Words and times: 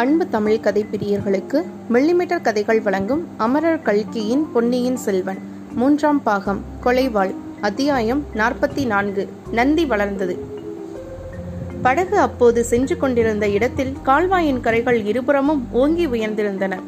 அன்பு 0.00 0.28
தமிழ் 0.28 0.60
கதை 0.60 0.86
பிரியர்களுக்கு 0.92 1.64
மில்லிமீட்டர் 1.92 2.42
கதைகள் 2.42 2.80
வழங்கும் 2.80 3.28
அமரர் 3.36 3.82
கல்கியின் 3.82 4.52
பொன்னியின் 4.52 4.96
செல்வன். 4.96 5.38
மூன்றாம் 5.74 6.22
பாகம் 6.22 6.60
கொலைவாள் 6.84 7.34
அத்தியாயம் 7.60 8.24
நாற்பத்தி 8.34 8.86
நான்கு 8.86 9.28
நந்தி 9.52 9.84
வளர்ந்தது. 9.84 10.38
படகு 11.82 12.18
அப்போது 12.18 12.64
சென்று 12.64 12.96
கொண்டிருந்த 12.96 13.48
இடத்தில் 13.48 13.96
கால்வாயின் 14.02 14.60
கரைகள் 14.60 15.06
இருபுறமும் 15.06 15.66
ஓங்கி 15.72 16.06
உயர்ந்திருந்தன. 16.06 16.80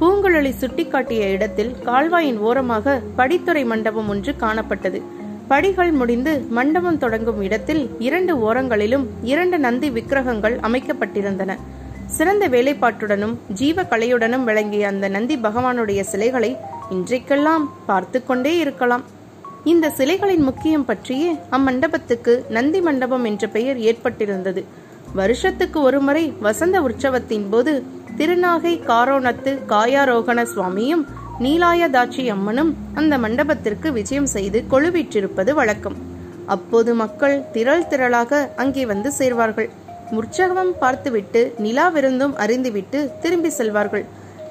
பூங்குழலி 0.00 0.52
சுட்டிக்காட்டிய 0.60 1.30
இடத்தில் 1.30 1.76
கால்வாயின் 1.84 2.38
ஓரமாக 2.38 3.00
படித்துறை 3.18 3.66
மண்டபம் 3.66 4.08
ஒன்று 4.08 4.34
காணப்பட்டது. 4.40 5.02
படிகள் 5.48 5.92
முடிந்து 5.92 6.46
மண்டபம் 6.50 6.98
தொடங்கும் 6.98 7.42
இடத்தில் 7.42 7.90
இரண்டு 7.98 8.36
ஓரங்களிலும் 8.36 9.06
இரண்டு 9.22 9.58
நந்தி 9.58 9.90
விக்கிரகங்கள் 9.90 10.58
அமைக்கப்பட்டிருந்தன. 10.58 11.54
சிறந்த 12.16 12.44
வேலைப்பாட்டுடனும் 12.54 13.34
ஜீவ 13.58 13.82
கலையுடனும் 13.90 14.44
விளங்கிய 14.48 14.84
அந்த 14.90 15.06
நந்தி 15.14 15.36
பகவானுடைய 15.46 16.00
சிலைகளை 16.10 16.50
இன்றைக்கெல்லாம் 16.96 17.64
பார்த்து 17.88 18.18
கொண்டே 18.28 18.52
இருக்கலாம். 18.64 19.04
இந்த 19.72 19.86
சிலைகளின் 19.98 20.44
முக்கியம் 20.48 20.86
பற்றியே 20.90 21.30
அம்மண்டபத்துக்கு 21.56 22.34
நந்தி 22.56 22.80
மண்டபம் 22.86 23.24
என்ற 23.30 23.46
பெயர் 23.56 23.78
ஏற்பட்டிருந்தது. 23.88 24.62
வருஷத்துக்கு 25.18 25.78
ஒருமுறை 25.88 26.24
வசந்த 26.46 26.76
உற்சவத்தின் 26.86 27.46
போது 27.52 27.72
திருநாகை 28.18 28.74
காரோணத்து 28.90 29.52
காயாரோகண 29.72 30.42
சுவாமியும் 30.52 31.04
நீலாயதாட்சி 31.44 32.24
அம்மனும் 32.34 32.70
அந்த 33.00 33.14
மண்டபத்திற்கு 33.24 33.90
விஜயம் 33.98 34.30
செய்து 34.36 34.60
கொழுவிற்றிருப்பது 34.72 35.52
வழக்கம். 35.60 35.98
அப்போது 36.54 36.90
மக்கள் 37.02 37.36
திரள் 37.56 37.88
திரளாக 37.90 38.40
அங்கே 38.62 38.84
வந்து 38.92 39.12
சேர்வார்கள். 39.18 39.70
உற்சவம் 40.10 40.78
பார்த்துவிட்டு 40.78 41.54
நிலாவிருந்தும் 41.58 42.34
அறிந்துவிட்டு 42.44 43.20
திரும்பி 43.20 43.50
செல்வார்கள். 43.50 44.04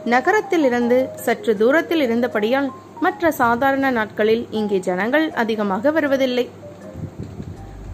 நகரத்தில் 0.05 0.63
இருந்து 0.63 1.09
சற்று 1.15 1.57
தூரத்தில் 1.57 2.01
இருந்தபடியால் 2.01 2.69
மற்ற 2.99 3.31
சாதாரண 3.31 3.91
நாட்களில் 3.91 4.47
இங்கே 4.51 4.79
ஜனங்கள் 4.79 5.31
அதிகமாக 5.31 5.91
வருவதில்லை. 5.91 6.49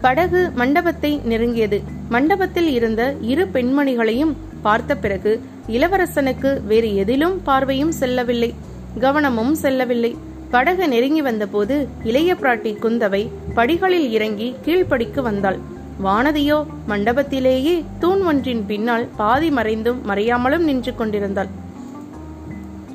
படகு 0.00 0.50
மண்டபத்தை 0.54 1.20
நெருங்கியது. 1.24 1.82
மண்டபத்தில் 2.08 2.70
இருந்த 2.72 3.14
இரு 3.20 3.46
பெண்மணிகளையும் 3.52 4.36
பார்த்த 4.62 4.94
பிறகு 4.96 5.40
இளவரசனுக்கு 5.68 6.62
வேறு 6.66 6.94
எதிலும் 6.94 7.42
பார்வையும் 7.42 7.92
செல்லவில்லை. 7.92 8.54
கவனமும் 9.00 9.54
செல்லவில்லை. 9.54 10.16
படகு 10.50 10.88
நெருங்கி 10.88 11.22
வந்தபோது 11.22 11.88
இளைய 12.04 12.34
பிராட்டி 12.34 12.72
குந்தவை 12.82 13.30
படிகளில் 13.54 14.10
இறங்கி 14.10 14.54
கீழ்ப்படிக்கு 14.64 15.22
வந்தாள். 15.22 15.58
வானதியோ 16.02 16.66
மண்டபத்திலேயே 16.88 17.84
தூண் 17.98 18.20
ஒன்றின் 18.20 18.66
பின்னால் 18.66 19.08
பாதி 19.16 19.50
மறைந்தும் 19.50 20.00
மறையாமலும் 20.08 20.58
நின்று 20.58 20.94
கொண்டிருந்தாள். 20.94 21.48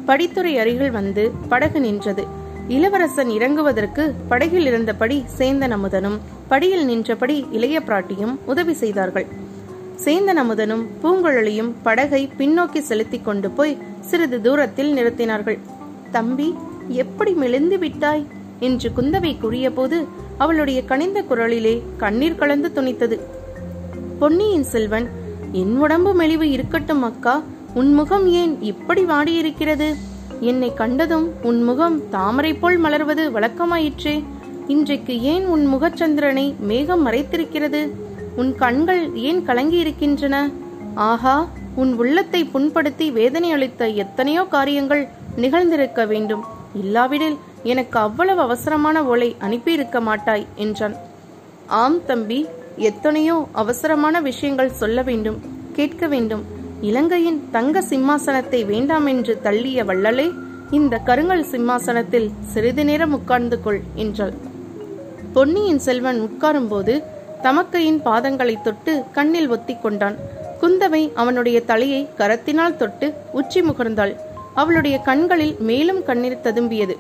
படித்துறை 0.08 0.60
அருகில் 0.60 0.92
வந்து 0.92 1.32
படகு 1.50 1.80
நின்றது. 1.80 2.28
இளவரசன் 2.68 3.28
இறங்குவதற்கு 3.28 4.14
படகில் 4.28 4.66
இருந்தபடி 4.66 5.26
சேந்தன் 5.38 5.72
அமுதனும் 5.72 6.20
படியில் 6.48 6.86
நின்றபடி 6.86 7.46
இளைய 7.52 7.80
பிராட்டியும் 7.80 8.38
உதவி 8.46 8.74
செய்தார்கள். 8.74 9.26
சேந்தன் 10.06 10.38
அமுதனும் 10.38 10.86
பூங்குழலியும் 11.04 11.72
படகை 11.84 12.30
பின்னோக்கி 12.38 12.80
செலுத்திக் 12.80 13.26
கொண்டு 13.26 13.50
போய் 13.50 13.78
சிறிது 14.00 14.42
தூரத்தில் 14.42 14.96
நிறுத்தினார்கள். 14.96 15.60
தம்பி 16.12 16.56
எப்படி 16.88 17.34
மெலிந்து 17.34 17.80
விட்டாய்? 17.80 18.26
என்று 18.60 18.92
குந்தவை 18.98 19.40
கூறியபோது 19.40 20.08
அவளுடைய 20.44 20.80
கனிந்த 20.92 21.20
குரலிலே 21.30 21.76
கண்ணீர் 21.98 22.40
கலந்து 22.42 22.70
துணித்தது. 22.76 23.18
பொன்னியின் 24.20 24.68
செல்வன் 24.74 25.08
என் 25.62 25.74
உடம்பு 25.78 26.12
மெலிவு 26.14 26.48
இருக்கட்டும் 26.56 27.04
அக்கா 27.04 27.36
உன் 27.74 27.92
முகம் 27.94 28.28
ஏன் 28.42 28.54
இப்படி 28.72 29.02
வாடியிருக்கிறது 29.04 29.88
என்னை 30.50 30.70
கண்டதும் 30.74 31.28
உன் 31.42 31.62
முகம் 31.64 31.98
தாமரை 32.10 32.52
போல் 32.54 32.78
மலர்வது 32.84 33.24
வழக்கமாயிற்றே. 33.36 34.16
இன்றைக்கு 34.68 35.14
ஏன் 35.34 35.46
உன் 35.46 35.66
முகச்சந்திரனை 35.74 36.46
மேகம் 36.70 37.04
மறைத்திருக்கிறது? 37.08 37.82
உன் 38.36 38.52
கண்கள் 38.56 39.04
ஏன் 39.30 39.42
கலங்கி 39.46 39.78
இருக்கின்றன 39.78 40.36
ஆஹா 41.10 41.38
உன் 41.82 41.92
உள்ளத்தை 42.02 42.42
புண்படுத்தி 42.54 43.08
வேதனை 43.12 43.52
அளித்த 43.52 43.88
எத்தனையோ 44.04 44.44
காரியங்கள் 44.56 45.04
நிகழ்ந்திருக்க 45.38 46.08
வேண்டும். 46.08 46.44
இல்லாவிடில் 46.82 47.38
எனக்கு 47.64 48.00
அவ்வளவு 48.00 48.42
அவசரமான 48.42 49.04
ஓலை 49.04 49.36
அனுப்பியிருக்க 49.40 50.02
மாட்டாய் 50.02 50.46
என்றான். 50.56 50.96
ஆம் 51.68 52.06
தம்பி 52.06 52.48
எத்தனையோ 52.78 53.48
அவசரமான 53.52 54.22
விஷயங்கள் 54.22 54.72
சொல்ல 54.72 55.02
வேண்டும் 55.02 55.40
கேட்க 55.74 56.08
வேண்டும். 56.08 56.44
இலங்கையின் 56.82 57.50
தங்க 57.52 57.82
சிம்மாசனத்தை 57.82 58.66
வேண்டாம் 58.66 59.06
என்று 59.06 59.40
தள்ளிய 59.44 59.86
வள்ளலே 59.86 60.32
இந்த 60.72 60.98
கருங்கல் 60.98 61.44
சிம்மாசனத்தில் 61.44 62.32
சிறிது 62.46 62.86
நேரம் 62.86 63.14
உட்கார்ந்து 63.14 63.62
கொள் 63.62 63.82
என்றாள். 63.96 64.34
பொன்னியின் 65.34 65.80
செல்வன் 65.80 66.22
உட்காரும்போது 66.22 67.04
தமக்கையின் 67.42 68.02
பாதங்களை 68.06 68.62
தொட்டு 68.62 69.04
கண்ணில் 69.12 69.52
ஒத்திக் 69.52 69.82
கொண்டான். 69.82 70.16
குந்தவை 70.62 71.14
அவனுடைய 71.14 71.62
தலையை 71.62 72.10
கரத்தினால் 72.18 72.76
தொட்டு 72.76 73.14
உச்சி 73.32 73.62
முகர்ந்தாள். 73.62 74.16
அவளுடைய 74.54 74.98
கண்களில் 74.98 75.56
மேலும் 75.60 76.04
கண்ணீர் 76.04 76.44
ததும்பியது. 76.44 76.98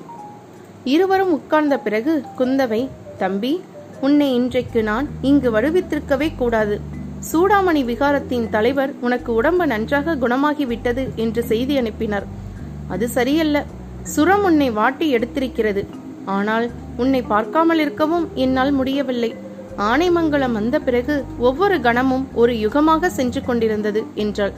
இருவரும் 0.83 1.31
உட்கார்ந்த 1.31 1.77
பிறகு 1.77 2.23
குந்தவை 2.37 2.89
தம்பி 3.17 3.61
உன்னை 4.01 4.33
இன்றைக்கு 4.33 4.83
நான் 4.83 5.07
இங்கு 5.21 5.51
வருவித்திருக்கவே 5.51 6.35
கூடாது. 6.35 6.81
சூடாமணி 7.31 7.83
விகாரத்தின் 7.85 8.49
தலைவர் 8.49 8.93
உனக்கு 8.99 9.33
உடம்பு 9.33 9.67
நன்றாக 9.67 10.15
குணமாகிவிட்டது 10.15 11.15
என்று 11.15 11.43
செய்தி 11.43 11.77
அனுப்பினார். 11.77 12.27
அது 12.87 13.07
சரியல்ல. 13.07 13.65
சுரம் 14.03 14.43
உன்னை 14.43 14.71
வாட்டி 14.71 15.17
எடுத்திருக்கிறது. 15.17 15.85
ஆனால் 16.25 16.69
உன்னை 16.97 17.21
பார்க்காமல் 17.21 17.79
இருக்கவும் 17.79 18.29
என்னால் 18.35 18.71
முடியவில்லை. 18.71 19.35
ஆனைமங்கலம் 19.77 20.51
வந்த 20.51 20.79
பிறகு 20.79 21.25
ஒவ்வொரு 21.37 21.81
கணமும் 21.81 22.27
ஒரு 22.33 22.53
யுகமாக 22.53 23.07
சென்று 23.07 23.41
கொண்டிருந்தது 23.41 24.03
என்றாள். 24.15 24.53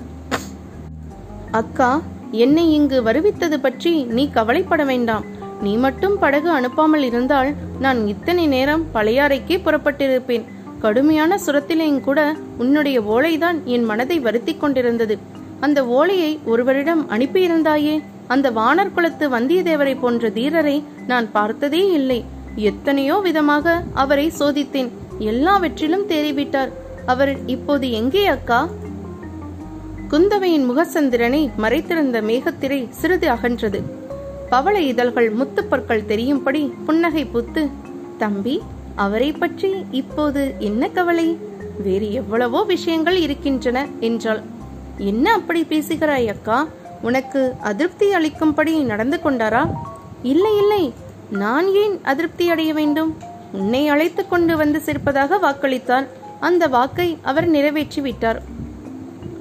அக்கா 1.51 2.01
என்னை 2.31 2.73
இங்கு 2.73 3.03
வருவித்தது 3.03 3.59
பற்றி 3.59 4.03
நீ 4.03 4.29
கவலைப்பட 4.29 4.83
வேண்டாம். 4.83 5.30
நீ 5.61 5.77
மட்டும் 5.77 6.19
படகு 6.19 6.49
அனுப்பாமல் 6.59 7.03
இருந்தால் 7.09 7.53
நான் 7.79 8.07
இத்தனை 8.07 8.47
நேரம் 8.47 8.85
பழையாறைக்கே 8.93 9.57
புறப்பட்டிருப்பேன். 9.65 10.45
கடுமையான 10.79 11.39
சுரத்திலேயும் 11.45 11.99
கூட 11.99 12.35
உன்னுடைய 12.57 13.01
ஓலைதான் 13.01 13.63
என் 13.63 13.83
மனதை 13.83 14.19
வருத்தி 14.19 14.57
கொண்டிருந்தது. 14.57 15.17
அந்த 15.59 15.85
ஓலையை 15.87 16.39
ஒருவரிடம் 16.45 17.09
அனுப்பியிருந்தாயே? 17.09 18.01
அந்த 18.27 18.51
வானர் 18.51 18.93
குலத்து 18.93 19.29
வந்தியத்தேவரை 19.29 19.95
போன்ற 19.99 20.29
தீரரை 20.29 20.83
நான் 21.07 21.31
பார்த்ததே 21.31 21.91
இல்லை. 21.91 22.25
எத்தனையோ 22.55 23.15
விதமாக 23.17 23.81
அவரை 23.93 24.31
சோதித்தேன். 24.39 24.91
எல்லாவற்றிலும் 25.19 26.07
தேறிவிட்டார். 26.07 26.71
அவர் 27.05 27.45
இப்போது 27.45 27.91
எங்கே 27.91 28.25
அக்கா? 28.27 28.67
குந்தவையின் 30.09 30.65
முகசந்திரனை 30.69 31.49
மறைத்திருந்த 31.57 32.21
மேகத்திரை 32.21 32.87
சிறிது 32.89 33.29
அகன்றது. 33.29 33.81
பவள 34.53 34.79
இதழ்கள் 34.79 35.29
முத்துப்பற்கள் 35.31 36.05
தெரியும்படி 36.05 36.61
புன்னகை 36.85 37.23
புத்து 37.25 37.61
தம்பி 38.17 38.55
அவரை 38.95 39.31
பற்றி 39.31 39.69
இப்போது 39.99 40.41
என்ன 40.59 40.89
கவலை? 40.89 41.27
வேறு 41.85 42.07
எவ்வளவோ 42.11 42.59
விஷயங்கள் 42.63 43.17
இருக்கின்றன 43.25 43.87
என்றாள். 44.07 44.41
என்ன 44.97 45.25
அப்படி 45.33 45.61
பேசுகிறாய் 45.63 46.27
அக்கா? 46.27 46.57
உனக்கு 47.01 47.41
அதிருப்தி 47.69 48.07
அளிக்கும்படி 48.13 48.73
நடந்து 48.83 49.19
கொண்டாரா? 49.23 49.63
இல்லை 50.23 50.57
இல்லை. 50.57 50.83
நான் 51.29 51.67
ஏன் 51.83 51.95
அதிருப்தி 52.03 52.49
அடைய 52.49 52.71
வேண்டும்? 52.73 53.11
உன்னை 53.51 53.83
அழைத்து 53.87 54.23
கொண்டு 54.27 54.53
வந்து 54.57 54.81
சேர்ப்பதாக 54.85 55.39
வாக்களித்தார் 55.45 56.07
அந்த 56.39 56.67
வாக்கை 56.67 57.17
அவர் 57.21 57.47
நிறைவேற்றி 57.47 58.01
விட்டார் 58.01 58.41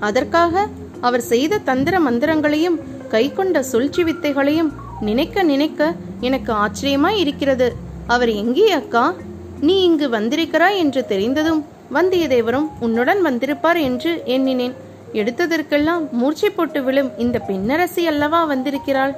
அதற்காக 0.01 0.55
அவர் 1.01 1.25
செய்த 1.33 1.63
தந்திர 1.69 2.01
மந்திரங்களையும் 2.01 2.79
கைக்கொண்ட 3.13 3.59
சுழ்ச்சி 3.61 3.71
சூழ்ச்சி 3.71 4.03
வித்தைகளையும் 4.05 4.71
நினைக்க 5.01 5.43
நினைக்க 5.43 5.95
எனக்கு 6.21 6.53
ஆச்சரியமாய் 6.53 7.19
இருக்கிறது. 7.19 7.77
அவர் 8.07 8.29
எங்கே 8.29 8.71
அக்கா? 8.71 9.15
நீ 9.61 9.83
இங்கு 9.83 10.09
வந்திருக்கிறாய் 10.09 10.79
என்று 10.79 11.07
தெரிந்ததும் 11.07 11.65
வந்தியத்தேவரும் 11.95 12.67
உன்னுடன் 12.81 13.21
வந்திருப்பார் 13.23 13.81
என்று 13.81 14.23
எண்ணினேன். 14.25 14.75
எடுத்ததற்கெல்லாம் 15.13 16.11
மூர்ச்சை 16.11 16.51
போட்டு 16.51 16.83
விழும் 16.83 17.11
இந்த 17.19 17.39
பெண்ணரசி 17.39 18.07
அல்லவா 18.07 18.45
வந்திருக்கிறாள்? 18.45 19.15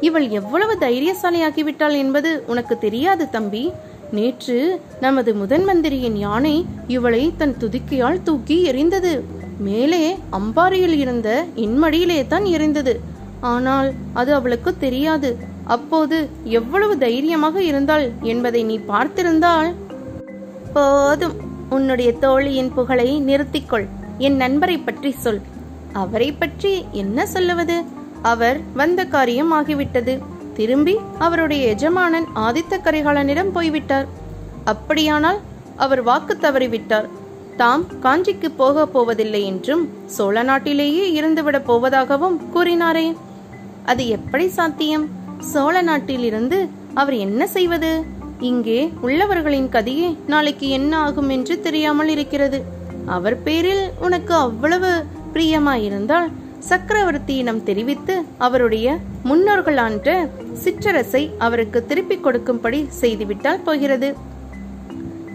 இவள் 0.00 0.28
எவ்வளவு 0.28 0.76
தைரியசாலியாகிவிட்டாள் 0.80 1.96
என்பது 1.96 2.42
உனக்கு 2.46 2.78
தெரியாது 2.78 3.30
தம்பி. 3.30 3.72
நேற்று 4.10 4.80
நமது 5.00 5.34
முதன் 5.34 5.64
மந்திரியின் 5.64 6.16
யானை 6.16 6.66
இவளை 6.86 7.32
தன் 7.36 7.56
துதிக்கையால் 7.60 8.22
தூக்கி 8.22 8.70
எறிந்தது. 8.70 9.20
மேலே 9.58 10.16
அம்பாரியில் 10.32 10.96
இருந்த 10.96 11.44
இன்மடியிலே 11.56 12.26
தான் 12.26 12.44
எறிந்தது 12.44 12.94
ஆனால் 13.40 13.92
அது 14.12 14.34
அவளுக்கு 14.34 14.76
தெரியாது. 14.78 15.36
அப்போது 15.64 16.28
எவ்வளவு 16.44 16.98
தைரியமாக 16.98 17.62
இருந்தாள் 17.62 18.12
என்பதை 18.22 18.64
நீ 18.64 18.78
பார்த்திருந்தால்? 18.78 19.74
போதும். 20.72 21.34
உன்னுடைய 21.70 22.12
தோழியின் 22.12 22.72
புகழை 22.72 23.22
நிறுத்திக்கொள். 23.22 23.86
என் 24.18 24.36
நண்பரை 24.36 24.78
பற்றி 24.78 25.10
சொல். 25.10 25.40
அவரை 25.92 26.32
பற்றி 26.32 26.86
என்ன 26.92 27.26
சொல்லுவது? 27.26 27.82
அவர் 28.22 28.60
வந்த 28.74 29.04
காரியம் 29.04 29.52
ஆகிவிட்டது. 29.52 30.22
திரும்பி 30.54 30.96
அவருடைய 31.18 31.68
எஜமானன் 31.68 32.26
ஆதித்த 32.34 32.78
கரிகாலனிடம் 32.84 33.52
போய்விட்டார். 33.52 34.06
அப்படியானால் 34.64 35.38
அவர் 35.76 36.02
வாக்கு 36.02 36.38
தவறிவிட்டார். 36.40 37.08
தாம் 37.56 37.86
காஞ்சிக்கு 38.02 38.50
போக 38.56 38.86
போவதில்லை 38.86 39.44
என்றும் 39.44 39.88
சோழ 40.06 40.42
நாட்டிலேயே 40.42 41.22
இருந்துவிடப் 41.22 41.68
போவதாகவும் 41.68 42.38
கூறினாரே. 42.54 43.16
அது 43.86 44.08
எப்படி 44.08 44.48
சாத்தியம்? 44.48 45.06
சோழ 45.52 45.74
நாட்டிலிருந்து 45.82 46.58
அவர் 46.94 47.16
என்ன 47.26 47.42
செய்வது? 47.46 47.90
இங்கே 48.40 48.80
உள்ளவர்களின் 49.02 49.68
கதையே 49.68 50.08
நாளைக்கு 50.26 50.68
என்ன 50.78 50.92
ஆகும் 50.98 51.28
என்று 51.28 51.54
தெரியாமல் 51.60 52.08
இருக்கிறது. 52.08 52.58
அவர் 53.16 53.42
பேரில் 53.42 53.84
உனக்கு 54.00 54.34
அவ்வளவு 54.34 54.90
பிரியமாயிருந்தால் 55.34 56.28
சக்கரவர்த்தியிடம் 56.68 57.62
தெரிவித்து 57.62 58.14
அவருடைய 58.38 58.96
முன்னோர்கள் 59.22 59.76
ஆன்ற 59.76 60.28
சிற்றரசை 60.64 61.22
அவருக்கு 61.38 61.80
திருப்பிக் 61.90 62.24
கொடுக்கும்படி 62.24 62.80
செய்துவிட்டால் 63.00 63.62
போகிறது. 63.62 64.08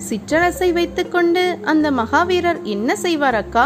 சிற்றரசை 0.10 0.70
வைத்துக்கொண்டு 0.74 1.44
அந்த 1.64 1.88
மகாவீரர் 1.92 2.62
என்ன 2.76 2.96
செய்வார் 2.96 3.36
அக்கா? 3.36 3.66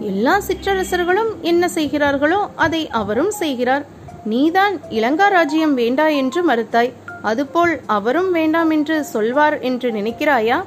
எல்லா 0.00 0.34
சிற்றரசர்களும் 0.48 1.32
என்ன 1.40 1.64
செய்கிறார்களோ 1.68 2.40
அதை 2.56 2.82
அவரும் 3.00 3.32
செய்கிறார். 3.42 3.84
நீதான் 4.24 4.80
இலங்கா 4.90 5.28
ராஜ்யம் 5.28 5.74
வேண்டா 5.74 6.06
என்று 6.06 6.40
மறுத்தாய். 6.48 6.92
அதுபோல் 7.22 7.80
அவரும் 7.86 8.30
வேண்டாம் 8.32 8.70
என்று 8.70 9.04
சொல்வார் 9.04 9.60
என்று 9.60 9.90
நினைக்கிறாயா? 9.90 10.64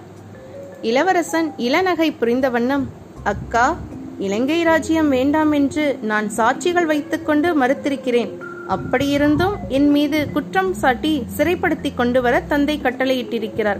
இளவரசன் 0.82 1.54
இளநகை 1.58 2.14
புரிந்த 2.20 2.50
வண்ணம் 2.50 2.90
அக்கா 3.24 3.78
இலங்கை 4.20 4.64
ராஜ்யம் 4.64 5.10
வேண்டாம் 5.10 5.52
என்று 5.52 5.98
நான் 6.02 6.28
சாட்சிகள் 6.38 6.86
வைத்துக்கொண்டு 6.86 7.50
மறுத்திருக்கிறேன். 7.62 8.32
அப்படியிருந்தும் 8.70 9.56
என் 9.68 9.90
மீது 9.90 10.32
குற்றம் 10.32 10.74
சாட்டி 10.74 11.24
சிறைப்படுத்தி 11.38 11.92
கொண்டு 11.96 12.22
வர 12.22 12.42
தந்தை 12.42 12.80
கட்டளையிட்டிருக்கிறார். 12.84 13.78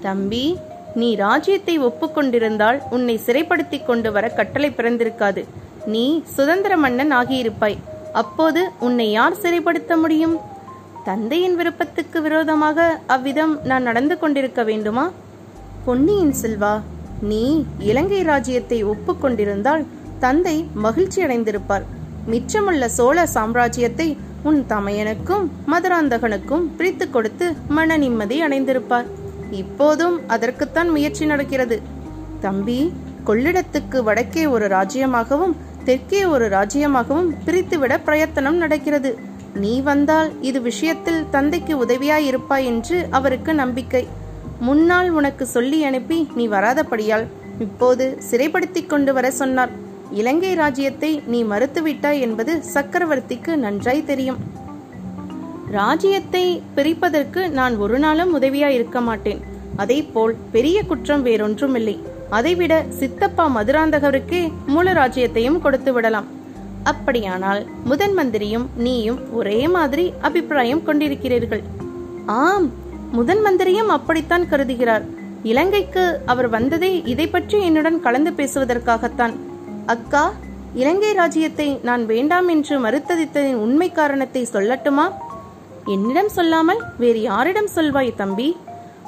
தம்பி 0.00 0.56
நீ 0.94 1.14
ராஜ்யத்தை 1.14 1.80
ஒப்புக்கொண்டிருந்தால் 1.80 2.78
உன்னை 2.90 3.20
சிறைப்படுத்தி 3.26 3.84
கொண்டு 3.84 4.12
வர 4.12 4.28
கட்டளை 4.28 4.70
பிறந்திருக்காது. 4.70 5.44
நீ 5.86 6.22
சுதந்திர 6.34 6.76
மன்னன் 6.76 7.12
ஆகியிருப்பாய். 7.12 7.76
அப்போது 8.20 8.60
உன்னை 8.86 9.06
யார் 9.10 9.40
சிறைப்படுத்த 9.42 9.92
முடியும்? 10.02 10.36
தந்தையின் 11.04 11.56
விருப்பத்துக்கு 11.56 12.18
விரோதமாக 12.22 12.86
அவ்விதம் 13.14 13.54
நான் 13.70 13.86
நடந்து 13.88 14.14
கொண்டிருக்க 14.18 14.62
வேண்டுமா? 14.62 15.04
பொன்னியின் 15.84 16.34
செல்வா 16.42 16.74
நீ 17.30 17.42
இலங்கை 17.90 18.22
ராஜ்யத்தை 18.22 18.78
ஒப்புக்கொண்டிருந்தால் 18.84 19.84
தந்தை 20.18 20.56
மகிழ்ச்சி 20.84 21.20
அடைந்திருப்பார். 21.24 21.84
மிச்சமுள்ள 22.30 22.84
சோழ 22.98 23.26
சாம்ராஜ்யத்தை 23.34 24.08
உன் 24.42 24.60
தமையனுக்கும் 24.68 25.44
மதுராந்தகனுக்கும் 25.72 26.64
பிரித்து 26.76 27.06
கொடுத்து 27.10 27.46
மன 27.68 27.96
நிம்மதி 27.96 28.36
அடைந்திருப்பார். 28.46 29.06
இப்போதும் 29.60 30.16
அதற்குத்தான் 30.28 30.88
முயற்சி 30.88 31.24
நடக்கிறது. 31.26 31.76
தம்பி 32.40 32.80
கொள்ளிடத்துக்கு 33.26 33.98
வடக்கே 34.08 34.46
ஒரு 34.46 34.66
ராஜ்யமாகவும் 34.68 35.54
தெற்கே 35.86 36.20
ஒரு 36.24 36.48
ராஜ்யமாகவும் 36.48 37.28
பிரித்துவிட 37.46 37.94
பிரயத்தனம் 38.04 38.56
நடக்கிறது. 38.56 39.10
நீ 39.54 39.80
வந்தால் 39.80 40.42
இது 40.42 40.62
விஷயத்தில் 40.62 41.20
தந்தைக்கு 41.30 41.74
உதவியாய் 41.84 42.26
இருப்பாய் 42.30 42.66
என்று 42.66 43.06
அவருக்கு 43.10 43.54
நம்பிக்கை. 43.54 44.08
முன்னால் 44.60 45.10
உனக்கு 45.10 45.46
சொல்லி 45.46 45.84
அனுப்பி 45.84 46.18
நீ 46.34 46.48
வராதபடியால் 46.48 47.26
இப்போது 47.58 48.18
சிறைப்படுத்தி 48.30 48.86
கொண்டு 48.86 49.12
வர 49.12 49.30
சொன்னார். 49.30 49.70
இலங்கை 50.10 50.54
ராஜ்யத்தை 50.54 51.22
நீ 51.26 51.44
மறுத்துவிட்டாய் 51.44 52.20
என்பது 52.20 52.62
சக்கரவர்த்திக்கு 52.74 53.54
நன்றாய் 53.56 54.04
தெரியும். 54.04 54.40
ராஜ்யத்தை 55.70 56.62
பிரிப்பதற்கு 56.74 57.50
நான் 57.50 57.76
ஒரு 57.76 57.98
நாளும் 57.98 58.34
உதவியா 58.40 58.66
இருக்க 58.66 59.00
மாட்டேன். 59.00 59.40
அதே 59.76 60.02
போல் 60.02 60.36
பெரிய 60.52 60.82
குற்றம் 60.82 61.24
வேறொன்றுமில்லை. 61.26 61.96
அதைவிட 62.30 62.84
சித்தப்பா 62.88 63.56
மதுராந்தகருக்கே 63.56 64.52
மூல 64.66 64.92
ராஜ்யத்தையும் 64.92 65.58
கொடுத்து 65.58 65.92
விடலாம். 65.92 66.26
அப்படியானால் 66.82 67.66
முதன் 67.84 68.14
மந்திரியும் 68.14 68.66
நீயும் 68.76 69.32
ஒரே 69.32 69.68
மாதிரி 69.68 70.12
அபிப்பிராயம் 70.20 70.84
கொண்டிருக்கிறீர்கள். 70.86 71.62
ஆம் 72.26 72.72
முதன் 73.12 73.40
மந்திரியும் 73.40 73.88
அப்படித்தான் 73.88 74.48
கருதுகிறார். 74.50 75.02
இலங்கைக்கு 75.42 76.20
அவர் 76.26 76.48
வந்ததே 76.48 77.02
இதை 77.02 77.26
பற்றி 77.26 77.60
என்னுடன் 77.60 78.00
கலந்து 78.00 78.30
பேசுவதற்காகத்தான். 78.30 79.34
அக்கா 79.86 80.32
இலங்கை 80.74 81.12
ராஜ்யத்தை 81.12 81.78
நான் 81.82 82.06
வேண்டாம் 82.06 82.48
என்று 82.48 82.80
மறுத்ததித்ததின் 82.80 83.54
உண்மை 83.54 83.92
காரணத்தை 83.92 84.48
சொல்லட்டுமா? 84.52 85.08
என்னிடம் 85.84 86.28
சொல்லாமல் 86.28 86.82
வேறு 86.98 87.20
யாரிடம் 87.20 87.68
சொல்வாய் 87.74 88.14
தம்பி? 88.14 88.56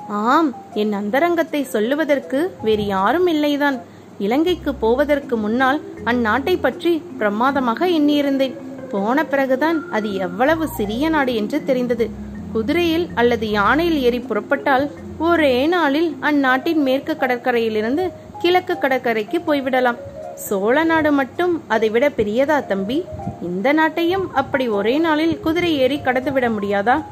ஆம் 0.08 0.54
என் 0.74 0.92
அந்தரங்கத்தை 0.92 1.64
சொல்லுவதற்கு 1.64 2.50
வேறு 2.62 2.86
யாரும் 2.86 3.26
இல்லைதான். 3.26 3.78
இலங்கைக்கு 4.18 4.74
போவதற்கு 4.74 5.36
முன்னால் 5.36 5.82
அந்நாட்டை 6.04 6.60
பற்றி 6.60 7.02
பிரமாதமாக 7.18 7.86
எண்ணியிருந்தேன். 7.86 8.54
போன 8.90 9.24
பிறகுதான் 9.24 9.90
அது 9.90 10.14
எவ்வளவு 10.14 10.68
சிறிய 10.68 11.08
நாடு 11.08 11.34
என்று 11.34 11.64
தெரிந்தது. 11.64 12.10
குதிரையில் 12.52 13.08
அல்லது 13.14 13.46
யானையில் 13.50 13.98
ஏறி 13.98 14.18
புறப்பட்டால் 14.18 14.90
ஒரே 15.18 15.66
நாளில் 15.66 16.16
அந்நாட்டின் 16.20 16.82
மேற்கு 16.82 17.16
கடற்கரையிலிருந்து 17.16 18.10
கிழக்கு 18.38 18.78
கடற்கரைக்கு 18.78 19.40
போய்விடலாம். 19.46 19.96
சோழ 20.34 20.84
நாடு 20.84 21.12
மட்டும் 21.12 21.62
அதை 21.68 21.90
விட 21.90 22.08
பெரியதா 22.08 22.66
தம்பி? 22.66 23.04
இந்த 23.42 23.72
நாட்டையும் 23.72 24.26
அப்படி 24.32 24.68
ஒரே 24.68 24.98
நாளில் 24.98 25.40
குதிரை 25.40 25.78
ஏறி 25.78 26.00
கடந்துவிட 26.04 26.48
முடியாதா? 26.56 27.02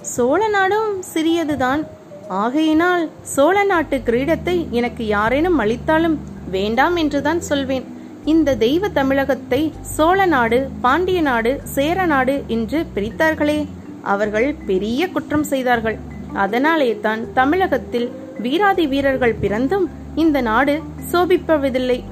சோழ 0.00 0.48
நாடும் 0.48 1.02
சிறியதுதான். 1.02 1.84
ஆகையினால் 2.28 3.10
சோழ 3.22 3.64
நாட்டு 3.64 3.96
கிரீடத்தை 3.96 4.70
எனக்கு 4.70 5.06
யாரேனும் 5.06 5.58
அளித்தாலும் 5.58 6.18
வேண்டாம் 6.50 6.96
என்றுதான் 6.96 7.40
சொல்வேன். 7.40 7.84
இந்த 8.24 8.54
தெய்வ 8.54 8.88
தமிழகத்தை 8.88 9.72
சோழ 9.82 10.26
நாடு 10.26 10.70
பாண்டிய 10.80 11.20
நாடு 11.20 11.60
சேர 11.64 12.06
நாடு 12.06 12.44
என்று 12.46 12.86
பிரித்தார்களே. 12.94 13.66
அவர்கள் 14.02 14.54
பெரிய 14.66 15.08
குற்றம் 15.08 15.42
செய்தார்கள். 15.42 15.98
அதனாலே 16.32 17.00
தான் 17.00 17.32
தமிழகத்தில் 17.32 18.12
வீராதி 18.38 18.86
வீரர்கள் 18.86 19.34
பிறந்தும் 19.34 19.90
இந்த 20.14 20.40
நாடு 20.40 20.82
சோபிப்பவதில்லை. 21.12 22.04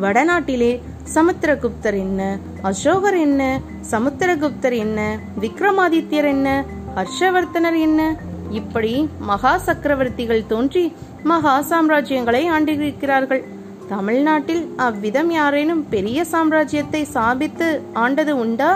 வடநாட்டிலே 0.00 0.80
சமுத்திரகுப்தர் 1.14 1.94
என்ன? 1.94 2.38
அசோகர் 2.62 3.18
என்ன? 3.18 3.60
சமுத்திரகுப்தர் 3.90 4.76
என்ன? 4.76 5.18
விக்ரமாதித்யர் 5.40 6.24
என்ன? 6.24 6.64
ஹர்ஷவர்த்தனர் 6.94 7.78
என்ன? 7.78 8.16
இப்படி 8.52 8.92
மகா 9.30 9.52
சக்கரவர்த்திகள் 9.66 10.46
தோன்றி 10.46 10.84
மகா 11.30 11.54
சாம்ராஜ்யங்களை 11.70 12.42
ஆண்டிருக்கிறார்கள். 12.54 13.42
தமிழ்நாட்டில் 13.88 14.64
அவ்விதம் 14.86 15.30
யாரேனும் 15.30 15.82
பெரிய 15.88 16.24
சாம்ராஜ்யத்தை 16.32 17.02
சாபித்து 17.16 17.68
ஆண்டது 18.04 18.32
உண்டா? 18.44 18.70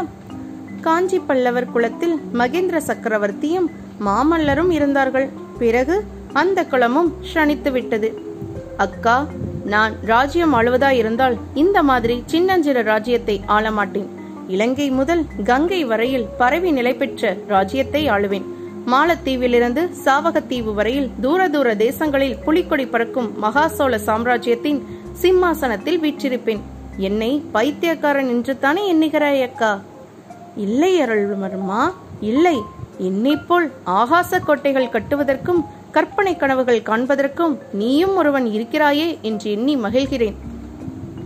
காஞ்சி 0.80 1.18
பல்லவர் 1.18 1.70
குலத்தில் 1.74 2.16
மகேந்திர 2.40 2.80
சக்கரவர்த்தியும் 2.90 3.68
மாமல்லரும் 4.08 4.70
இருந்தார்கள். 4.70 5.28
பிறகு 5.58 5.96
அந்த 6.32 6.58
குளமும் 6.64 7.10
ஷணித்து 7.32 7.70
விட்டது. 7.70 8.08
அக்கா 8.84 9.16
நான் 9.72 9.94
ராஜ்யம் 10.12 10.52
ஆளுவதா 10.54 10.90
இருந்தால் 11.00 11.36
இந்த 11.62 11.78
மாதிரி 11.82 12.16
சின்னஞ்சிறு 12.26 12.82
ராஜ்யத்தை 12.82 13.36
ஆளமாட்டேன். 13.56 14.10
இலங்கை 14.54 14.90
முதல் 14.90 15.22
கங்கை 15.44 15.80
வரையில் 15.84 16.28
பரவி 16.40 16.70
நிலை 16.70 16.94
பெற்ற 16.94 17.36
ராஜ்யத்தை 17.54 18.02
ஆளுவேன். 18.16 18.46
மாலத்தீவிலிருந்து 18.86 19.90
சாவகத்தீவு 20.04 20.74
வரையில் 20.74 21.10
தூர 21.20 21.48
தூர 21.48 21.74
தேசங்களில் 21.74 22.42
புலிக்கொடி 22.44 22.86
பறக்கும் 22.86 23.42
மகாசோழ 23.42 23.96
சாம்ராஜ்யத்தின் 23.96 24.86
சிம்மாசனத்தில் 25.12 26.00
வீற்றிருப்பேன். 26.00 26.60
என்னை 26.96 27.42
பைத்தியக்காரன் 27.52 28.28
என்று 28.28 28.58
தானே 28.58 28.94
எண்ணுகிறாய் 28.94 29.42
அக்கா? 29.42 29.80
இல்லை 30.56 31.00
அருள்மர்மா 31.00 31.92
இல்லை. 32.20 32.62
என்னைப் 32.98 33.48
போல் 33.48 33.70
ஆகாச 33.86 34.38
கோட்டைகள் 34.38 34.92
கட்டுவதற்கும் 34.92 35.60
கற்பனை 35.90 36.36
கனவுகள் 36.36 36.80
காண்பதற்கும் 36.80 37.58
நீயும் 37.72 38.16
ஒருவன் 38.16 38.46
இருக்கிறாயே 38.46 39.18
என்று 39.22 39.50
எண்ணி 39.50 39.76
மகிழ்கிறேன். 39.76 40.34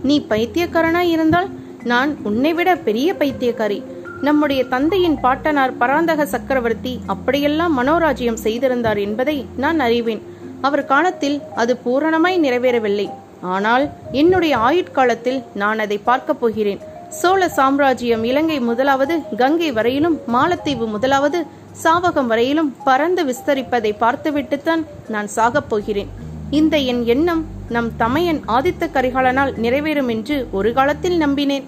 நீ 0.03 0.25
பைத்தியக்காரனாய் 0.29 1.13
இருந்தால் 1.15 1.49
நான் 1.83 2.17
உன்னை 2.23 2.53
விட 2.53 2.75
பெரிய 2.75 3.13
பைத்தியக்காரி. 3.13 3.83
நம்முடைய 4.21 4.63
தந்தையின் 4.63 5.19
பாட்டனார் 5.19 5.77
பராந்தக 5.77 6.25
சக்கரவர்த்தி 6.25 6.99
அப்படியெல்லாம் 7.05 7.73
மனோராஜ்யம் 7.79 8.43
செய்திருந்தார் 8.45 8.97
என்பதை 8.97 9.45
நான் 9.57 9.79
அறிவேன். 9.79 10.21
அவர் 10.61 10.85
காலத்தில் 10.85 11.41
அது 11.55 11.79
பூரணமாய் 11.85 12.39
நிறைவேறவில்லை. 12.39 13.09
ஆனால் 13.41 13.89
என்னுடைய 14.11 14.57
ஆயுட்காலத்தில் 14.57 15.43
நான் 15.53 15.79
அதை 15.79 15.97
பார்க்கப் 15.97 16.39
போகிறேன். 16.39 16.81
சோழ 17.09 17.49
சாம்ராஜ்யம் 17.49 18.23
இலங்கை 18.23 18.59
முதலாவது 18.59 19.21
கங்கை 19.37 19.71
வரையிலும் 19.71 20.19
மாலத்தீவு 20.33 20.87
முதலாவது 20.87 21.45
சாவகம் 21.83 22.25
வரையிலும் 22.25 22.75
பறந்து 22.83 23.23
விஸ்தரிப்பதை 23.25 23.95
பார்த்துவிட்டுத்தான் 23.97 24.85
நான் 25.07 25.29
சாகப் 25.35 25.69
போகிறேன். 25.69 26.09
இந்த 26.49 26.77
என் 26.77 27.03
எண்ணம் 27.05 27.45
நம் 27.69 27.91
தமையன் 27.97 28.41
ஆதித்த 28.47 28.87
கரிகாலனால் 28.93 29.51
நிறைவேறும் 29.61 30.09
என்று 30.09 30.47
ஒரு 30.51 30.73
காலத்தில் 30.73 31.19
நம்பினேன். 31.19 31.63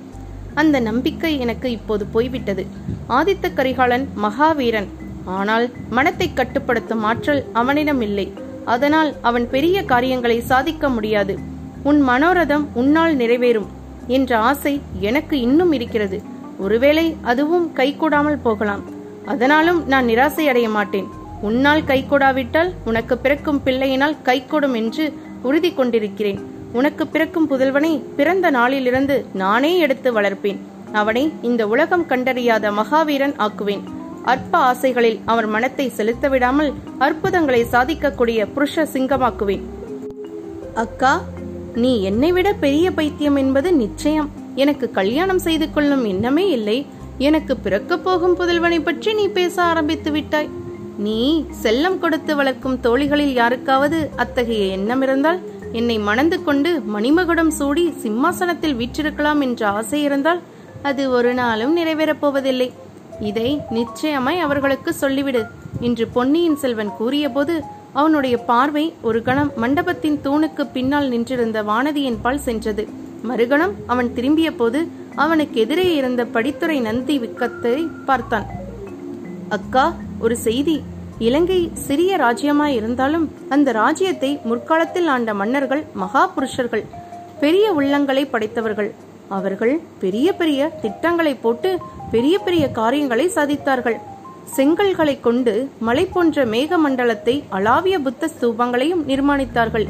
அந்த 0.55 0.79
நம்பிக்கை 0.79 1.39
எனக்கு 1.39 1.71
இப்போது 1.71 2.05
போய்விட்டது. 2.05 2.65
ஆதித்த 3.09 3.53
கரிகாலன் 3.53 4.05
மகாவீரன். 4.15 4.89
ஆனால் 5.25 5.71
மனத்தை 5.89 6.33
கட்டுப்படுத்தும் 6.33 7.03
ஆற்றல் 7.03 7.43
அவனிடம் 7.53 8.01
இல்லை. 8.01 8.33
அதனால் 8.65 9.15
அவன் 9.21 9.49
பெரிய 9.49 9.77
காரியங்களை 9.83 10.41
சாதிக்க 10.41 10.89
முடியாது. 10.89 11.33
உன் 11.83 12.01
மனோரதம் 12.09 12.65
உன்னால் 12.73 13.15
நிறைவேறும் 13.15 13.69
என்ற 14.07 14.37
ஆசை 14.37 14.81
எனக்கு 14.99 15.35
இன்னும் 15.41 15.71
இருக்கிறது. 15.71 16.21
ஒருவேளை 16.57 17.15
அதுவும் 17.21 17.67
கைகூடாமல் 17.75 18.43
போகலாம். 18.43 18.83
அதனாலும் 19.25 19.87
நான் 19.87 20.05
நிராசை 20.05 20.45
அடைய 20.51 20.69
மாட்டேன். 20.69 21.07
உன்னால் 21.41 21.83
கைகூடாவிட்டால் 21.83 22.71
உனக்கு 22.85 23.17
பிறக்கும் 23.17 23.61
பிள்ளையினால் 23.65 24.21
கைகூடும் 24.21 24.73
என்று 24.73 25.05
உறுதி 25.41 25.73
கொண்டிருக்கிறேன். 25.73 26.39
உனக்கு 26.73 27.03
பிறக்கும் 27.07 27.49
புதல்வனை 27.49 27.91
பிறந்த 28.15 28.49
நாளிலிருந்து 28.49 29.15
நானே 29.33 29.71
எடுத்து 29.77 30.09
வளர்ப்பேன். 30.17 30.61
அவனை 30.91 31.23
இந்த 31.41 31.67
உலகம் 31.67 32.05
கண்டறியாத 32.09 32.71
மகாவீரன் 32.71 33.35
ஆக்குவேன். 33.45 33.83
அற்ப 34.31 34.57
ஆசைகளில் 34.57 35.19
அவர் 35.25 35.47
மனத்தை 35.47 35.85
செலுத்த 35.89 36.27
விடாமல் 36.29 36.71
அற்புதங்களை 36.97 37.61
சாதிக்கக்கூடிய 37.71 38.47
புருஷ 38.55 38.85
சிங்கமாக்குவேன். 38.93 39.63
அக்கா 40.73 41.13
நீ 41.83 41.91
என்னை 42.01 42.31
விட 42.31 42.49
பெரிய 42.53 42.87
பைத்தியம் 42.91 43.35
என்பது 43.35 43.69
நிச்சயம். 43.73 44.29
எனக்கு 44.55 44.91
கல்யாணம் 44.91 45.39
செய்து 45.39 45.67
கொள்ளும் 45.71 46.03
எண்ணமே 46.05 46.45
இல்லை. 46.49 46.77
எனக்கு 47.17 47.53
பிறக்கப் 47.57 48.03
போகும் 48.03 48.37
புதல்வனை 48.39 48.79
பற்றி 48.83 49.13
நீ 49.13 49.25
பேச 49.27 49.55
ஆரம்பித்து 49.61 50.11
விட்டாய். 50.11 50.49
நீ 50.97 51.19
செல்லம் 51.63 51.99
கொடுத்து 51.99 52.35
வளர்க்கும் 52.35 52.79
தோழிகளில் 52.83 53.33
யாருக்காவது 53.41 53.99
அத்தகைய 54.15 54.65
எண்ணம் 54.77 55.01
இருந்தால் 55.01 55.39
என்னை 55.79 55.97
மணந்து 56.07 56.37
கொண்டு 56.43 56.71
மணிமகுடம் 56.95 57.51
சூடி 57.59 57.83
சிம்மாசனத்தில் 58.03 58.75
வீற்றிருக்கலாம் 58.79 59.41
என்ற 59.45 59.61
ஆசை 59.77 59.99
இருந்தால் 60.07 60.41
அது 60.89 61.03
ஒரு 61.17 61.31
நாளும் 61.33 61.73
நிறைவேறப் 61.77 62.21
போவதில்லை. 62.23 62.69
இதை 63.29 63.49
நிச்சயமாய் 63.77 64.43
அவர்களுக்கு 64.45 64.91
சொல்லிவிடு 65.01 65.41
என்று 65.87 66.05
பொன்னியின் 66.07 66.59
செல்வன் 66.63 66.91
கூறியபோது 66.97 67.55
அவனுடைய 67.93 68.35
பார்வை 68.49 68.85
ஒரு 69.07 69.19
கணம் 69.21 69.51
மண்டபத்தின் 69.55 70.19
தூணுக்கு 70.23 70.63
பின்னால் 70.73 71.09
நின்றிருந்த 71.09 71.63
வானதியின் 71.63 72.21
பால் 72.21 72.43
சென்றது. 72.47 72.85
மறுகணம் 73.29 73.73
அவன் 73.91 74.09
திரும்பிய 74.13 74.49
போது 74.53 74.79
அவனுக்கு 75.15 75.57
எதிரே 75.59 75.87
இருந்த 75.95 76.21
படித்துறை 76.35 76.77
நந்தி 76.81 77.15
விக்கத்தை 77.19 77.75
பார்த்தான். 78.05 78.47
அக்கா 79.57 79.85
ஒரு 80.19 80.35
செய்தி. 80.47 80.77
இலங்கை 81.19 81.71
சிறிய 81.73 82.17
ராஜ்யமாய் 82.17 82.75
இருந்தாலும் 82.75 83.31
அந்த 83.49 83.71
ராஜ்யத்தை 83.71 84.39
முற்காலத்தில் 84.43 85.07
ஆண்ட 85.07 85.33
மன்னர்கள் 85.33 85.83
மகா 85.93 86.27
புருஷர்கள் 86.27 86.85
பெரிய 87.39 87.73
உள்ளங்களை 87.73 88.27
படைத்தவர்கள். 88.31 88.91
அவர்கள் 89.27 89.79
பெரிய 89.99 90.33
பெரிய 90.33 90.71
திட்டங்களை 90.81 91.35
போட்டு 91.35 91.79
பெரிய 92.11 92.39
பெரிய 92.39 92.71
காரியங்களை 92.71 93.27
சாதித்தார்கள். 93.35 93.97
செங்கல்களை 94.55 95.19
கொண்டு 95.19 95.69
மலை 95.79 96.05
போன்ற 96.05 96.45
மேக 96.45 96.77
மண்டலத்தை 96.77 97.43
அளாவிய 97.49 97.99
புத்த 97.99 98.29
ஸ்தூபங்களையும் 98.39 99.05
நிர்மாணித்தார்கள். 99.07 99.87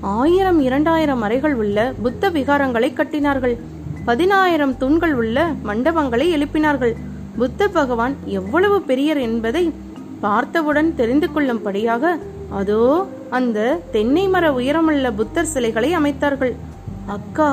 ஆயிரம் 0.00 0.60
இரண்டாயிரம் 0.60 1.22
அறைகள் 1.22 1.54
உள்ள 1.54 1.92
புத்த 2.02 2.30
விகாரங்களை 2.30 2.92
கட்டினார்கள். 2.92 3.56
பதினாயிரம் 4.04 4.76
தூண்கள் 4.76 5.14
உள்ள 5.14 5.46
மண்டபங்களை 5.64 6.28
எழுப்பினார்கள். 6.36 6.94
புத்த 7.38 7.68
பகவான் 7.68 8.16
எவ்வளவு 8.26 8.82
பெரியர் 8.82 9.16
என்பதை 9.16 9.72
பார்த்தவுடன் 10.24 10.90
தெரிந்து 11.00 11.28
கொள்ளும்படியாக 11.32 12.14
அதோ 12.58 12.82
அந்த 13.36 13.58
தென்னை 13.94 14.24
மர 14.32 14.44
உயரமுள்ள 14.58 15.06
புத்தர் 15.18 15.50
சிலைகளை 15.52 15.90
அமைத்தார்கள். 15.98 16.52
அக்கா 17.14 17.50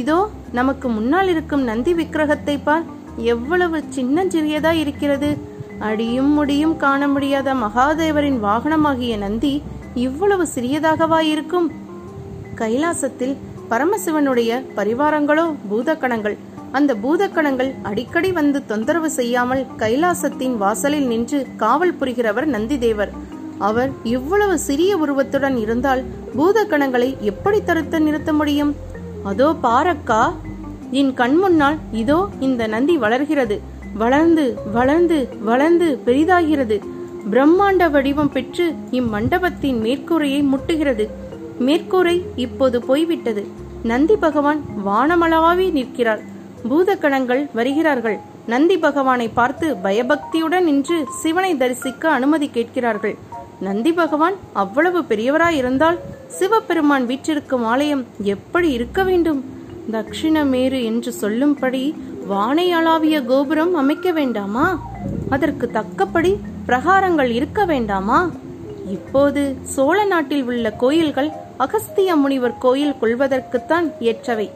இதோ 0.00 0.18
நமக்கு 0.58 0.86
முன்னால் 0.96 1.30
இருக்கும் 1.32 1.64
நந்தி 1.70 1.92
விக்கிரகத்தை 1.98 2.56
பார். 2.66 2.86
எவ்வளவு 3.32 3.78
சின்னஞ்சிறியதா 3.96 4.72
இருக்கிறது. 4.82 5.30
அடியும் 5.88 6.32
முடியும் 6.38 6.76
காண 6.84 7.08
முடியாத 7.14 7.48
மகாதேவரின் 7.64 8.38
வாகனமாகிய 8.46 9.16
நந்தி 9.24 9.54
இவ்வளவு 10.06 10.44
சிறியதாகவா 10.54 11.20
இருக்கும்? 11.34 11.68
கைலாசத்தில் 12.60 13.34
பரமசிவனுடைய 13.70 14.60
பரிவாரங்களோ 14.76 15.44
பூதக்கணங்கள் 15.70 16.36
அந்த 16.72 16.94
பூதக்கணங்கள் 16.94 17.74
அடிக்கடி 17.82 18.32
வந்து 18.32 18.66
தொந்தரவு 18.66 19.10
செய்யாமல் 19.10 19.66
கைலாசத்தின் 19.76 20.56
வாசலில் 20.56 21.06
நின்று 21.06 21.46
காவல் 21.56 21.96
புரிகிறவர் 22.00 22.46
நந்திதேவர். 22.46 23.08
அவர் 23.58 23.90
இவ்வளவு 24.02 24.58
சிறிய 24.58 24.96
உருவத்துடன் 24.96 25.56
இருந்தால் 25.56 26.04
பூதக்கணங்களை 26.36 27.18
எப்படி 27.20 27.62
தடுத்து 27.62 28.00
நிறுத்த 28.00 28.32
முடியும்? 28.32 28.76
அதோ 29.24 29.54
பாரக்கா. 29.62 30.32
என் 30.90 31.14
கண் 31.14 31.36
முன்னால் 31.36 31.78
இதோ 31.92 32.28
இந்த 32.40 32.66
நந்தி 32.66 32.96
வளர்கிறது. 32.96 33.60
வளர்ந்து 33.94 34.58
வளர்ந்து 34.72 35.28
வளர்ந்து 35.40 35.98
பெரிதாகிறது. 36.06 36.80
பிரம்மாண்ட 37.30 37.90
வடிவம் 37.90 38.32
பெற்று 38.32 38.74
இம்மண்டபத்தின் 38.90 39.80
மேற்கூரையை 39.80 40.42
முட்டுகிறது. 40.52 41.08
மேற்கூரை 41.60 42.22
இப்போது 42.36 42.80
போய்விட்டது. 42.82 43.46
நந்தி 43.82 44.16
பகவான் 44.16 44.64
வானமளவாவி 44.86 45.72
நிற்கிறார். 45.72 46.36
பூதகணங்கள் 46.64 47.46
வருகிறார்கள். 47.52 48.18
நந்தி 48.46 48.78
பகவானை 48.78 49.28
பார்த்து 49.28 49.76
பயபக்தியுடன் 49.76 50.64
நின்று 50.64 51.04
சிவனை 51.22 51.56
தரிசிக்க 51.56 52.10
அனுமதி 52.10 52.48
கேட்கிறார்கள். 52.48 53.16
நந்தி 53.60 53.92
பகவான் 53.92 54.34
அவ்வளவு 54.52 55.00
பெரியவராயிருந்தால் 55.00 55.98
சிவபெருமான் 56.26 57.06
வீற்றிருக்கும் 57.06 57.64
ஆலயம் 57.64 58.06
எப்படி 58.22 58.70
இருக்க 58.70 59.02
வேண்டும்? 59.02 59.44
தட்சிணமேரு 59.92 60.84
என்று 60.84 61.12
சொல்லும்படி 61.12 61.94
வானை 62.26 62.72
அளாவிய 62.72 63.24
கோபுரம் 63.24 63.74
அமைக்க 63.74 64.12
வேண்டாமா? 64.12 64.80
அதற்கு 65.30 65.70
தக்கபடி 65.70 66.40
பிரகாரங்கள் 66.66 67.30
இருக்க 67.30 67.64
வேண்டாமா? 67.64 68.30
இப்போது 68.90 69.56
சோழ 69.62 70.04
நாட்டில் 70.04 70.44
உள்ள 70.44 70.70
கோயில்கள் 70.72 71.30
அகஸ்திய 71.56 72.16
முனிவர் 72.16 72.58
கோயில் 72.58 72.96
கொள்வதற்குத்தான் 73.00 73.92
ஏற்றவை. 74.00 74.50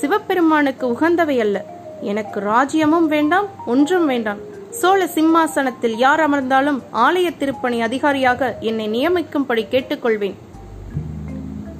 சிவபெருமானுக்கு 0.00 0.86
உகந்தவை 0.92 1.38
அல்ல. 1.38 1.64
எனக்கு 2.00 2.40
ராஜ்யமும் 2.40 3.06
வேண்டாம் 3.06 3.46
ஒன்றும் 3.66 4.06
வேண்டாம். 4.06 4.36
சோழ 4.70 5.06
சிம்மாசனத்தில் 5.06 5.96
யார் 5.96 6.20
அமர்ந்தாலும் 6.20 6.82
ஆலய 6.92 7.36
திருப்பணி 7.36 7.82
அதிகாரியாக 7.82 8.56
என்னை 8.60 8.88
நியமிக்கும்படி 8.88 9.64
கேட்டுக்கொள்வேன். 9.70 10.34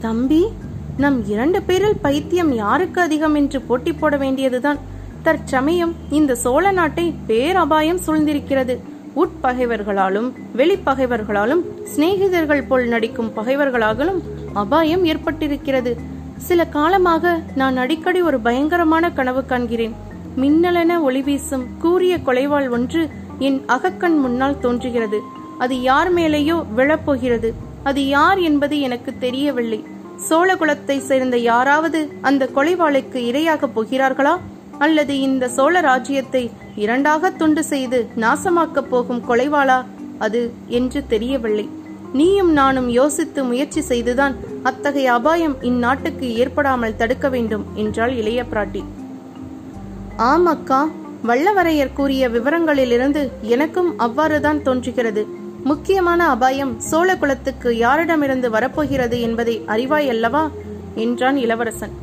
தம்பி 0.00 0.48
நம் 0.96 1.26
இரண்டு 1.26 1.62
பேரில் 1.62 2.00
பைத்தியம் 2.02 2.52
யாருக்கு 2.52 3.00
அதிகம் 3.00 3.34
என்று 3.34 3.60
போட்டி 3.60 3.92
போட 3.92 4.16
வேண்டியதுதான்? 4.16 4.78
தற்சமயம் 5.22 5.94
இந்த 6.10 6.34
சோழ 6.34 6.72
நாட்டை 6.72 7.14
பேரபாயம் 7.26 8.00
சூழ்ந்திருக்கிறது. 8.06 8.78
உட்பகைவர்களாலும் 9.16 10.32
வெளிப்பகைவர்களாலும் 10.56 11.62
சிநேகிதர்கள் 11.96 12.66
போல் 12.68 12.86
நடிக்கும் 12.86 13.32
பகைவர்களாலும் 13.36 14.20
அபாயம் 14.52 15.04
ஏற்பட்டிருக்கிறது. 15.04 15.92
சில 16.36 16.66
காலமாக 16.66 17.40
நான் 17.54 17.76
அடிக்கடி 17.76 18.22
ஒரு 18.22 18.40
பயங்கரமான 18.40 19.12
கனவு 19.12 19.44
காண்கிறேன். 19.48 19.92
மின்னலென 20.36 21.00
ஒளி 21.00 21.22
வீசும் 21.22 21.66
கூறிய 21.78 22.16
கொலைவாள் 22.16 22.70
ஒன்று 22.70 23.10
என் 23.38 23.62
அகக்கண் 23.66 24.18
முன்னால் 24.18 24.58
தோன்றுகிறது. 24.58 25.20
அது 25.58 25.82
யார் 25.82 26.14
மேலேயோ 26.14 26.64
விழப்போகிறது. 26.76 27.52
அது 27.82 28.08
யார் 28.08 28.38
என்பது 28.38 28.80
எனக்கு 28.80 29.14
தெரியவில்லை. 29.18 29.84
சோழகுலத்தை 30.30 30.98
சேர்ந்த 30.98 31.36
யாராவது 31.36 32.12
அந்த 32.20 32.48
கொலைவாளுக்கு 32.54 33.14
இரையாகப் 33.14 33.80
போகிறார்களா? 33.80 34.38
அல்லது 34.78 35.20
இந்த 35.20 35.48
சோழ 35.48 35.80
ராஜ்யத்தை 35.80 36.50
இரண்டாக 36.76 37.30
துண்டு 37.30 37.64
செய்து 37.64 38.08
நாசமாக்கப் 38.16 38.90
போகும் 38.90 39.22
கொலைவாளா? 39.28 39.84
அது 40.18 40.52
என்று 40.66 41.06
தெரியவில்லை. 41.06 41.68
நீயும் 42.18 42.52
நானும் 42.52 42.88
யோசித்து 42.88 43.44
முயற்சி 43.44 43.80
செய்துதான் 43.80 44.34
அத்தகைய 44.62 45.12
அபாயம் 45.12 45.56
இந்நாட்டுக்கு 45.60 46.26
ஏற்படாமல் 46.32 46.96
தடுக்க 46.96 47.28
வேண்டும் 47.28 47.64
என்றாள் 47.74 48.12
இளைய 48.12 48.44
பிராட்டி. 48.52 48.84
ஆம் 50.16 50.46
அக்கா 50.46 50.88
வல்லவரையர் 51.26 51.92
கூறிய 51.92 52.28
விவரங்களிலிருந்து 52.28 53.30
எனக்கும் 53.40 53.98
அவ்வாறுதான் 53.98 54.62
தோன்றுகிறது. 54.62 55.26
முக்கியமான 55.64 56.28
அபாயம் 56.28 56.80
சோழ 56.80 57.16
குலத்துக்கு 57.16 57.70
யாரிடமிருந்து 57.70 58.50
வரப்போகிறது 58.50 59.20
என்பதை 59.20 59.64
அறிவாய் 59.66 60.08
அல்லவா 60.08 60.50
என்றான் 60.94 61.36
இளவரசன். 61.36 61.94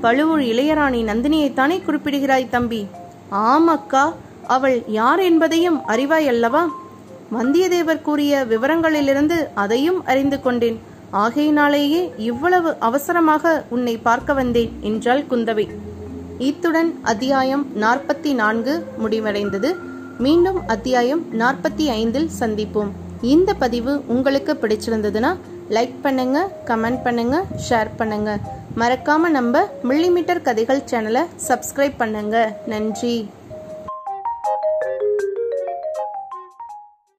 பழுவூர் 0.00 0.40
இளையராணி 0.40 1.02
நந்தினியைத்தானே 1.04 1.78
குறிப்பிடுகிறாய் 1.84 2.48
தம்பி? 2.48 2.86
ஆம் 3.28 3.66
அக்கா 3.66 4.12
அவள் 4.46 4.82
யார் 4.88 5.18
என்பதையும் 5.20 5.80
அறிவாய் 5.86 6.28
அல்லவா 6.28 6.62
வந்தியத்தேவர் 7.36 8.02
கூறிய 8.02 8.44
விவரங்களிலிருந்து 8.52 9.36
அதையும் 9.54 10.04
அறிந்து 10.04 10.38
கொண்டேன். 10.40 10.78
ஆகையினாலேயே 11.10 12.00
இவ்வளவு 12.30 12.70
அவசரமாக 12.78 13.52
உன்னை 13.74 13.94
பார்க்க 14.08 14.32
வந்தேன் 14.32 14.72
என்றாள் 14.80 15.22
குந்தவை. 15.30 15.66
இத்துடன் 16.48 16.90
அத்தியாயம் 17.12 17.64
நாற்பத்தி 17.84 18.32
நான்கு 18.34 18.74
முடிவடைந்தது. 19.02 19.70
மீண்டும் 20.18 20.60
அத்தியாயம் 20.66 21.22
நாற்பத்தி 21.42 21.84
ஐந்தில் 22.00 22.30
சந்திப்போம். 22.40 22.90
இந்த 23.34 23.50
பதிவு 23.54 23.92
உங்களுக்கு 24.14 24.52
பிடிச்சிருந்ததுன்னா 24.62 25.32
லைக் 25.76 25.98
பண்ணுங்க 26.02 26.38
கமெண்ட் 26.70 27.02
பண்ணுங்க 27.02 27.36
ஷேர் 27.68 27.90
பண்ணுங்க. 27.96 28.30
மறக்காம 28.80 29.28
நம்ம 29.38 29.62
மில்லிமீட்டர் 29.90 30.46
கதைகள் 30.48 30.86
சேனலை 30.90 31.22
சப்ஸ்கிரைப் 31.48 32.00
பண்ணுங்க. 32.02 32.36
நன்றி. 32.66 33.16